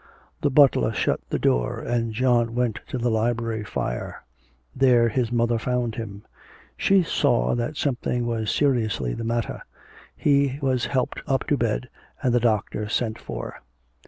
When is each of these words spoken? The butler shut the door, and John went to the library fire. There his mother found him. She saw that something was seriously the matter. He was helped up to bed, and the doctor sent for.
The 0.41 0.49
butler 0.49 0.93
shut 0.93 1.19
the 1.29 1.37
door, 1.37 1.79
and 1.79 2.11
John 2.11 2.55
went 2.55 2.79
to 2.87 2.97
the 2.97 3.11
library 3.11 3.63
fire. 3.63 4.23
There 4.75 5.07
his 5.09 5.31
mother 5.31 5.59
found 5.59 5.93
him. 5.93 6.23
She 6.75 7.03
saw 7.03 7.53
that 7.53 7.77
something 7.77 8.25
was 8.25 8.49
seriously 8.49 9.13
the 9.13 9.23
matter. 9.23 9.61
He 10.17 10.57
was 10.59 10.85
helped 10.87 11.21
up 11.27 11.43
to 11.49 11.55
bed, 11.55 11.87
and 12.23 12.33
the 12.33 12.39
doctor 12.39 12.89
sent 12.89 13.19
for. 13.19 13.61